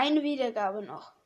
[0.00, 1.17] Eine Wiedergabe noch.